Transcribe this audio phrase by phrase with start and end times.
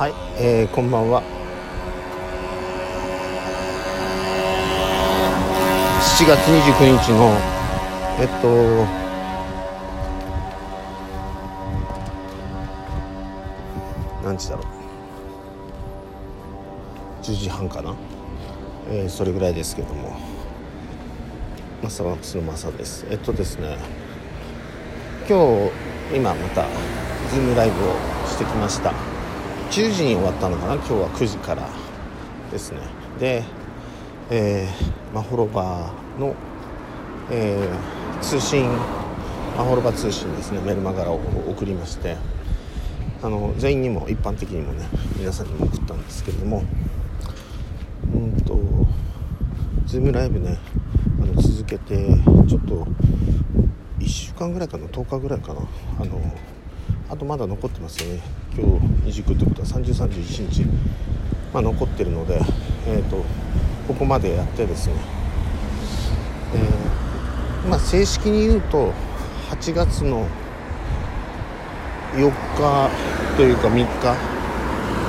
[0.00, 1.22] はい、えー、こんばんは。
[6.00, 7.36] 7月29日の
[8.18, 8.86] えっと
[14.24, 14.66] 何時だろう。
[17.22, 17.94] 10時半かな、
[18.88, 20.18] えー、それぐらいですけども。
[21.82, 23.06] マサマックスのマサです。
[23.10, 23.76] えっとですね。
[25.28, 25.68] 今
[26.10, 26.64] 日今また
[27.30, 27.92] ズームライブを
[28.26, 29.09] してきました。
[29.70, 30.74] 10時に終わったのかな？
[30.74, 31.68] 今日は9時から
[32.50, 32.80] ですね。
[33.20, 33.44] で、
[34.28, 36.34] えー、マホロバの、
[37.30, 38.68] えー、通信
[39.56, 40.60] マホロバ通信ですね。
[40.60, 42.16] メルマガラを送りまして。
[43.22, 46.64] あの全員にも一般的にもね皆さんにも送ったんですけれども。
[48.12, 48.58] うんと
[49.86, 50.58] ズームライブね
[51.22, 52.16] あの続けて
[52.48, 52.86] ちょっと
[54.00, 55.60] 1週間ぐらいかな？10日ぐらいかな？
[56.00, 56.20] あの
[57.08, 58.20] あとまだ残ってますよね。
[58.56, 58.66] 今
[59.04, 60.64] 日29ってことは3031日、
[61.52, 62.40] まあ、残ってるので、
[62.86, 63.24] えーと、
[63.86, 64.94] ここまでやってですね、
[66.54, 68.92] えー、まあ、正式に言うと
[69.50, 70.26] 8月の
[72.14, 72.90] 4日
[73.36, 73.86] というか3日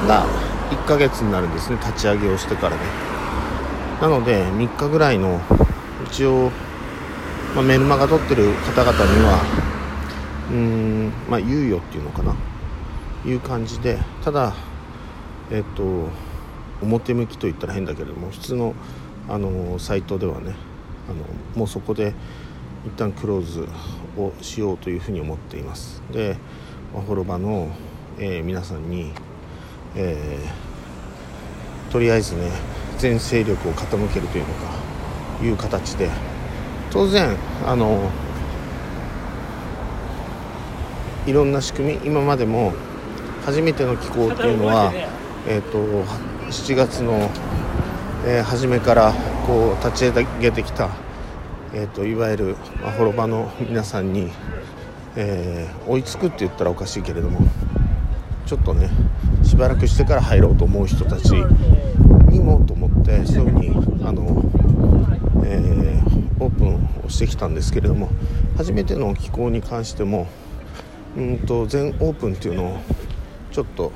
[0.07, 0.25] が
[0.69, 1.77] 1ヶ月になるんですね。
[1.77, 2.81] 立ち上げをしてからね。
[4.01, 5.39] なので3日ぐらいの
[6.05, 6.51] 一応、
[7.55, 9.41] まあ、メルマガ撮ってる方々には
[10.51, 12.35] うーんまあ猶予っていうのかな。
[13.25, 14.53] いう感じでただ
[15.51, 16.07] えっと
[16.81, 18.73] 表向きと言ったら変だけれども普通の
[19.29, 20.55] あのサイトではね
[21.09, 21.23] あの
[21.55, 22.13] もうそこで
[22.85, 23.67] 一旦クローズ
[24.17, 26.01] をしようというふうに思っています。
[26.11, 26.37] で
[26.93, 27.69] まホロバの、
[28.17, 29.13] えー、皆さんに、
[29.95, 32.51] えー、とりあえずね
[32.97, 34.61] 全勢力を傾けるというのか
[35.43, 36.09] いう形で
[36.91, 38.09] 当然あの
[41.25, 42.73] いろんな仕組み今までも
[43.45, 44.91] 初めての機構っていうのは、
[45.47, 45.77] えーと、
[46.49, 47.29] 7月の、
[48.25, 49.13] えー、初めから
[49.47, 50.89] こう立ち上げてきた、
[51.73, 54.31] えーと、いわゆる、まあ、滅場の皆さんに、
[55.15, 57.39] えー、追いつくって言ったらおかしいけれども
[58.45, 58.89] ちょっとね
[59.43, 64.43] しばらくしてから入ろうと思う人たちにもと思ってそういうふうにあの、
[65.45, 68.09] えー、オープンをしてきたんですけれども
[68.57, 70.27] 初めての機構に関しても
[71.17, 72.77] うんと全オープンっていうのを
[73.51, 73.91] ちょっと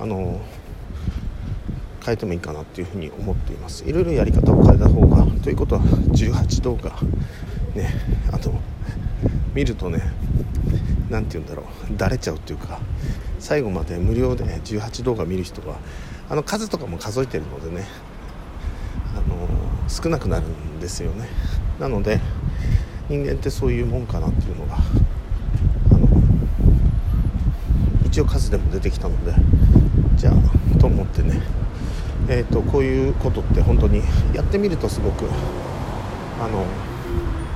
[0.00, 0.40] あの
[2.04, 3.84] 変えてもいいかなっていうふうに思っています。
[3.84, 6.90] いろいろやり方を変えた方がということは18動画
[7.74, 7.94] ね
[8.32, 8.52] あと
[9.54, 10.00] 見るとね
[11.10, 12.80] 何て言うんだろうだれちゃうっていうか
[13.38, 15.76] 最後まで無料で18動画見る人は
[16.28, 17.84] あの数とかも数えてるのでね
[19.14, 19.48] あの
[19.88, 21.28] 少なくなるんですよね。
[21.78, 22.20] なので
[23.08, 24.78] 人間ってそういうもんかなっていうのが
[28.12, 29.32] 一応数でも出てきたので
[30.16, 31.40] じゃあと思ってね。
[32.28, 34.02] えーと、こういうことって本当に
[34.34, 35.24] やってみるとすごく
[36.38, 36.66] あの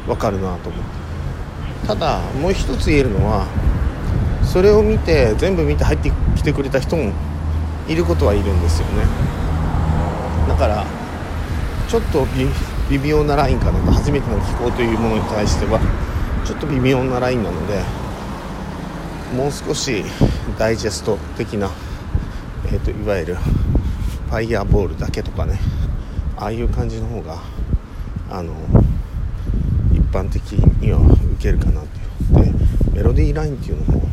[0.07, 1.87] 分かるなと思って。
[1.87, 3.47] ただもう一つ言えるのは
[4.43, 7.13] それを見て全部見て入ってきてくれた人も
[7.87, 9.05] いることはいるんですよね。
[10.49, 10.87] だから
[11.87, 12.27] ちょっと
[12.89, 15.79] 微妙なラインかなと初めての気候というものに対しては
[16.47, 18.06] ちょっと微妙なラインなので
[19.35, 20.05] もう少し
[20.59, 21.71] ダイジェスト的な、
[22.67, 25.59] えーと、いわゆるファイヤーボールだけとかね
[26.37, 27.43] ああいう感じの方が
[28.31, 28.55] あの
[29.93, 32.07] 一般的には受けるかなっていう。
[32.45, 32.53] で
[32.93, 34.09] メロディーラインっていうのも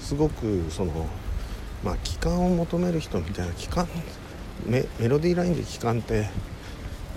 [0.00, 1.06] すごくその
[1.84, 3.88] まあ期間を求める人みたいな期間
[4.66, 6.28] メメロディーラインで期間って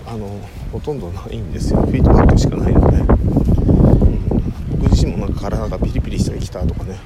[0.06, 0.40] あの
[0.72, 1.80] ほとんどないんですよ。
[1.80, 2.98] フィードバックしかないので、
[5.16, 6.98] うん、僕自身もなんか体がピリピリしてきたとかね。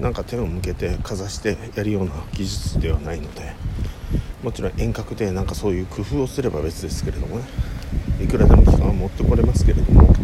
[0.00, 3.54] なんか手を向けてかざしてやるような技術ではないので。
[4.44, 7.44] もちろん遠隔でなんかそういう工夫をすれば別ですけれどもね。
[8.22, 10.14] いくらでも期間は持ってこれますけれども、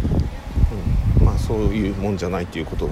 [1.18, 2.90] うん、まあそういうもんじゃないということを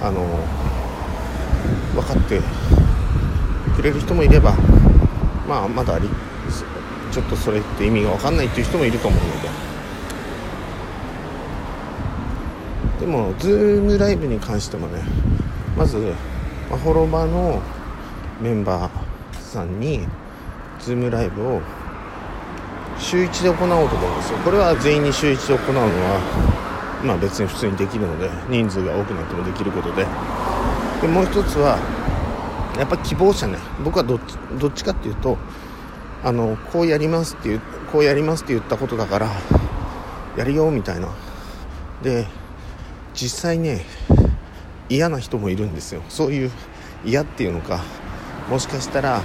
[0.00, 0.24] あの
[1.94, 2.40] 分かって
[3.74, 4.54] くれる人もいれば
[5.48, 6.08] まあまだあり
[7.10, 9.48] ちょっとそれって意味が分かんないっていう人もいると思うので。
[12.99, 15.02] でもズームライブに関してもね
[15.76, 16.14] まず
[16.70, 17.60] まホロバの
[18.40, 18.90] メンバー
[19.40, 20.06] さんに
[20.78, 21.60] ズームライブを
[22.98, 24.38] 週1で行おうと思うんですよ。
[24.38, 26.20] これは全員に週1で行うのは
[27.04, 30.06] まあ別に普通にできるので人数が多くなってもできることで。
[31.00, 31.78] でもう一つは
[32.78, 33.58] やっぱ希望者ね。
[33.84, 35.38] 僕はどっちどっちかっていうと
[36.22, 37.60] あのこうやりますっていう
[37.90, 39.30] こうやりますって言ったことだから
[40.36, 41.08] やるよみたいな。
[42.02, 42.26] で
[43.20, 43.84] 実際ね
[44.88, 46.02] 嫌な人もいるんですよ。
[46.08, 46.50] そういう
[47.04, 47.82] 嫌っていうのか
[48.48, 49.22] もしかしたら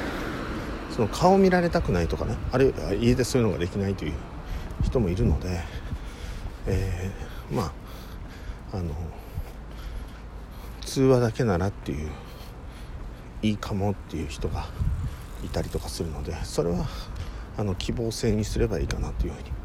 [0.91, 4.13] その顔見られたくないとかねあるいは家でそういうのができないという
[4.83, 5.61] 人もいるので、
[6.67, 7.73] えー、ま
[8.73, 8.93] ああの
[10.81, 12.09] 通話だけならっていう
[13.41, 14.65] いいかもっていう人が
[15.43, 16.85] いたりとかするのでそれは
[17.57, 19.64] あの希望性にすればいいかなというふうに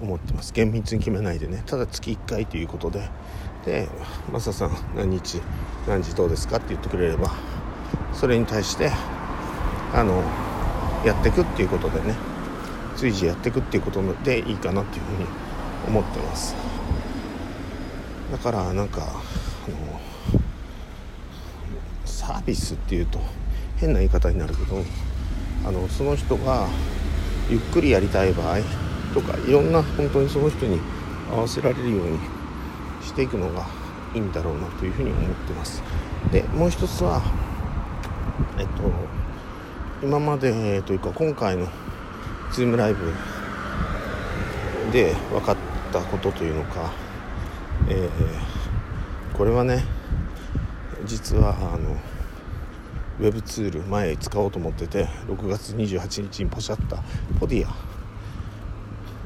[0.00, 0.52] 思ってます。
[0.52, 1.62] 厳密に決めないでね。
[1.66, 3.08] ただ月1回ということで。
[3.64, 3.88] で
[4.32, 5.42] 「マサさん何日
[5.86, 7.30] 何時どうですか?」って言ってくれれば
[8.14, 8.90] それに対して
[9.94, 10.22] あの
[11.04, 12.14] やっていくっていうことでね。
[12.96, 15.26] 随時やっていくっていうことでいいかなっていうふうに
[15.88, 16.54] 思ってます。
[18.30, 20.00] だからなんかあの
[22.04, 23.18] サービスっていうと
[23.78, 24.84] 変な言い方になるけど
[25.66, 26.68] あのその人が
[27.48, 28.58] ゆっくりやりたい場合
[29.14, 30.80] とかいろんな本当にその人に
[31.30, 32.18] 合わせられるように
[33.02, 33.66] していくのが
[34.14, 35.82] いいんだろうなというふうに思ってます。
[36.32, 37.22] でもう一つは
[38.58, 38.82] えっと
[40.02, 41.66] 今までというか今回の
[42.52, 43.12] Zoom ライブ
[44.92, 45.56] で分かっ
[45.92, 46.92] たことというのか、
[47.88, 49.84] えー、これはね
[51.04, 51.96] 実はあの
[53.20, 57.02] ウェブツール前使おうと思ってて6月28日にポシャった
[57.38, 57.89] ポディア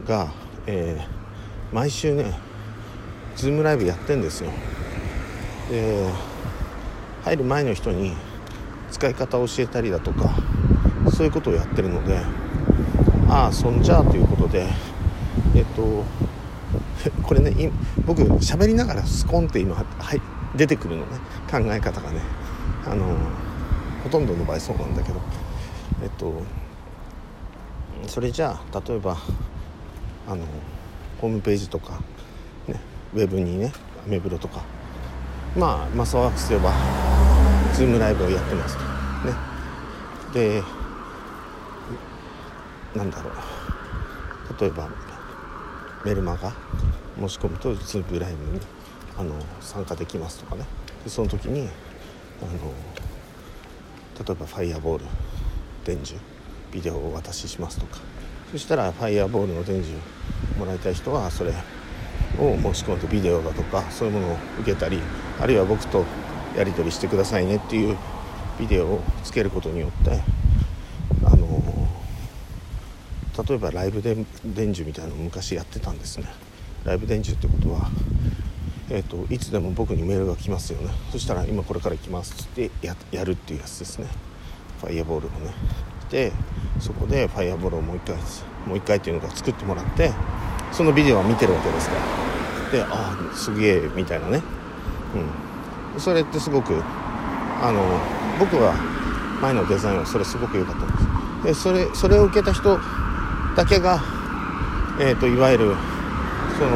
[0.05, 0.33] が、
[0.67, 2.39] えー、毎週ね
[3.37, 4.51] ズームライブやってんですよ。
[5.71, 6.09] で
[7.25, 8.15] 入る前の人に
[8.91, 10.35] 使い方を教えたりだとか
[11.11, 12.21] そういうことをやってるので
[13.29, 14.69] ああそんじゃあということで
[15.55, 16.05] えっと
[17.25, 17.71] これね
[18.07, 20.21] 僕喋りながらスコンって今、はい、
[20.55, 21.19] 出てくるのね
[21.51, 22.21] 考え方がね。
[22.87, 23.17] あの
[24.03, 25.21] ほとんどの場合そうなんだけど
[26.03, 26.43] えっと
[28.07, 29.17] それじゃあ例えば
[30.27, 30.45] あの
[31.21, 32.01] ホームページとか、
[32.67, 32.81] ね、
[33.15, 33.73] ウェブにね
[34.07, 34.63] アメブロとか。
[35.57, 36.73] まあマスワークすれば
[37.75, 38.83] ズームライブをやってますと。
[39.29, 39.35] ね。
[40.33, 40.63] で
[42.95, 43.35] なんだろう。
[44.61, 44.89] 例えば
[46.05, 46.53] メルマガ
[47.19, 48.61] 申し込むとズームライブに
[49.17, 50.67] あの参加できますとかね。
[51.05, 51.69] でその時に
[52.43, 52.51] あの
[54.27, 55.05] 例えばファイアボール
[55.85, 56.21] 伝授
[56.73, 57.99] ビデオをお渡ししますとか。
[58.55, 59.99] そしたらファイアボールの伝授
[60.57, 61.51] もらいたい人はそれ
[62.39, 65.01] を申し込んでビデオだとかそういうものを受けたり
[65.41, 66.05] あるいは僕と
[66.57, 67.97] やり取りしてくださいねっていう
[68.61, 70.21] ビデオをつけることによって
[71.25, 71.89] あの
[73.45, 76.29] 例えばライブ伝授みたいなのを昔やってたんですね。
[76.85, 77.91] ライブ伝授ってことは
[78.89, 80.93] えーと、いつでも僕にメールが来ますよね。
[81.11, 84.07] そしたら今これから来ますってややるっていうやつですね。
[84.81, 85.53] ファイアボールをね。
[86.11, 86.33] で
[86.81, 88.17] そこでファイアボールをもう一回
[88.67, 90.13] もう一回っていうのが作ってもらって
[90.73, 92.01] そのビデオは見てるわけですから。
[92.73, 94.43] でああすげえみたいなね。
[95.95, 96.01] うん。
[96.01, 96.83] それってすごく
[97.63, 97.81] あの
[98.39, 98.75] 僕は
[99.41, 101.55] 前のデザインはそれすごく良かったんです。
[101.55, 102.79] でそれそれを受けた人
[103.57, 104.01] だけが
[104.99, 105.75] え、ー、といわゆる
[106.59, 106.71] その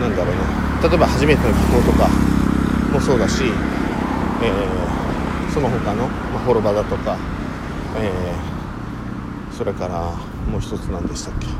[0.00, 0.88] なんだろうな。
[0.88, 2.08] 例えば初めての気候とか
[2.92, 3.44] もそうだし、
[4.42, 7.16] えー、その他の、まあ、フォロバだとか、
[7.96, 10.14] えー、それから
[10.50, 11.46] もう一つ何でしたっけ。
[11.46, 11.50] う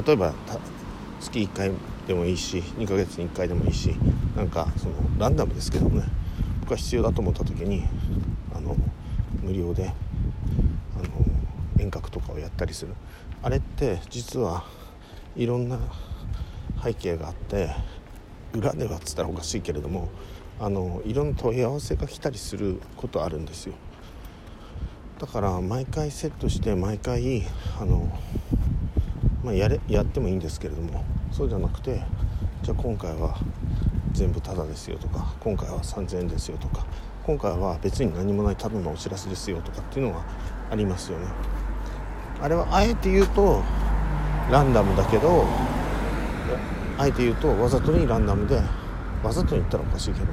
[0.00, 0.04] ん。
[0.04, 0.34] 例えば
[1.20, 1.72] 月1回
[2.06, 3.94] でもいいし2ヶ月に1回でもいいし
[4.36, 6.04] なんかそのランダムですけどね。
[6.60, 7.84] 僕は必要だと思った時に
[8.54, 8.76] あの
[9.42, 11.04] 無料であの
[11.78, 12.94] 遠隔とかをやったりする。
[13.42, 14.64] あれって実は
[15.36, 15.78] いろんな
[16.82, 17.70] 背景があって
[18.52, 20.08] 裏ではっつったらおかしいけれども
[20.62, 23.74] あのいろんな問い合わせが来たりすることあるんですよ。
[25.18, 27.42] だから毎回セットして毎回
[27.80, 28.16] あの、
[29.42, 32.04] まあ、やれやってもいいんですけれどもそうじゃなくて
[32.62, 33.40] じゃあ今回は
[34.12, 36.86] 全部タダですよとか今回は3000円ですよとか
[37.24, 40.24] 今回は別に何もないただのお知らせですよとかっていうのは
[40.70, 41.26] ありますよね。
[42.40, 43.62] あれはあえて言うと
[44.48, 45.44] ランダムだけど
[46.98, 48.60] あえて言うとわざとにランダムで
[49.22, 50.26] わざと言ったらおかしいけど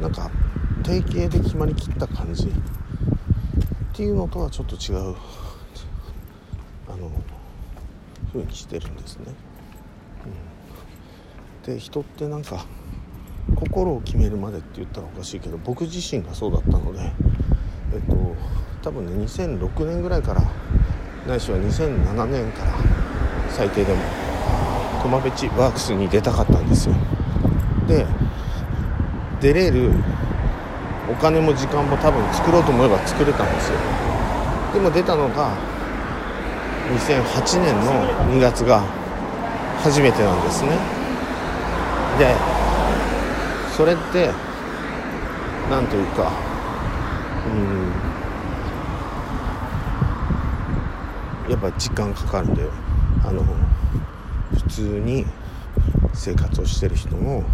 [0.00, 0.30] なんか
[0.82, 2.52] 定型で決まりきった感じ。
[3.96, 5.16] っていうのとはちょっと違う
[6.86, 7.10] あの
[8.30, 9.32] 風にしてるんですね。
[11.64, 12.66] うん、で人ってなんか
[13.54, 17.10] 心を決めるまでって言ったらおかしいけど僕自身がそうだったので
[17.94, 18.36] えっと
[18.82, 20.42] 多分ね2006年ぐらいから
[21.26, 22.74] ないしは2007年から
[23.48, 24.00] 最低でも
[25.02, 26.94] 駒べちワークスに出たかったんですよ。
[27.86, 28.06] で
[29.40, 29.90] 出れる
[31.10, 33.78] お金も時間も多分作ろうと思えば作れたんですよ。
[34.74, 35.50] でも出たのが
[36.92, 37.92] 2008年の
[38.34, 38.82] 2月が
[39.82, 40.70] 初めてなんですね。
[42.18, 42.34] で
[43.76, 44.30] それって
[45.70, 46.32] 何というか
[51.46, 52.68] うんやっぱ時間かかるんで
[53.24, 53.44] あの
[54.54, 55.24] 普通に
[56.14, 57.44] 生活をしてる人の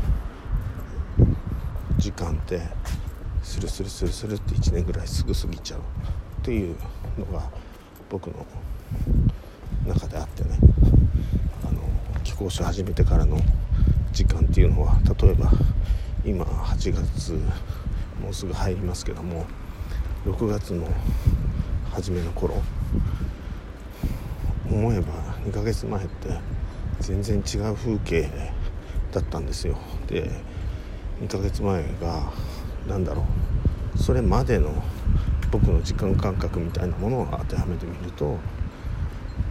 [2.03, 2.61] 時間って
[3.45, 5.83] スルスルスルスルって1年ぐらいすぐ過ぎちゃうっ
[6.43, 6.77] ていう
[7.17, 7.49] のが
[8.11, 8.45] 僕の
[9.87, 10.59] 中であってね。
[11.65, 11.81] あの
[12.25, 13.39] 寄稿書始めてからの
[14.11, 15.53] 時間っていうのは例えば
[16.25, 17.35] 今8月
[18.21, 19.47] もうすぐ入りますけども
[20.27, 20.89] 6月の
[21.93, 22.61] 初めの頃
[24.69, 25.13] 思えば
[25.45, 26.41] 2ヶ月前って
[26.99, 28.29] 全然違う風景
[29.13, 29.79] だったんですよ。
[30.09, 30.52] で
[31.23, 32.33] 2ヶ月前が
[32.89, 33.25] 何だろ
[33.95, 33.99] う。
[33.99, 34.83] それまでの
[35.53, 38.39] 僕の時間感覚みたいなものを当てはめてみると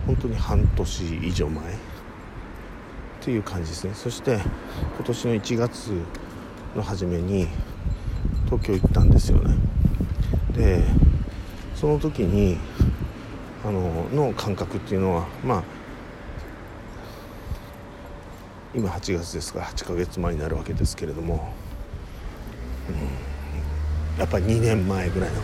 [0.06, 1.68] 本当に半年以上前っ
[3.22, 3.94] ていう感じですね。
[3.94, 4.40] そして
[4.98, 5.92] 今年の1月
[6.76, 7.48] の初めに
[8.46, 9.56] 東京行ったんですよね。
[10.54, 10.84] で
[11.76, 12.58] その時に
[13.64, 15.64] あのの感覚っていうのはまあ
[18.74, 21.54] 今8月ですから8ヶ月前になるわけですけれども、
[22.92, 25.36] うん、やっぱり2年前ぐらいの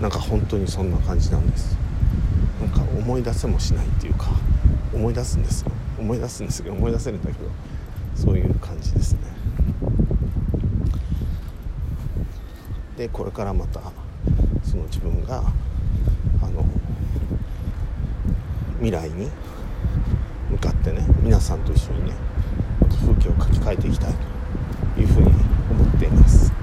[0.00, 1.76] なんか本当にそんな感じなんです。
[2.60, 4.28] なんか思い出せもしないっていうか
[4.92, 5.70] 思い出すんですよ。
[5.98, 7.50] 思い出すんですけど思い出せるんだけど
[8.14, 9.20] そういう感じですね。
[12.96, 13.80] でこれからまた
[14.62, 15.42] その自分が
[16.42, 16.64] あの
[18.78, 19.28] 未来に
[20.50, 22.12] 向かってね皆さんと一緒にね
[22.80, 24.14] また風景を書き換えていきたい
[24.94, 25.26] というふうに
[25.70, 26.53] 思っています。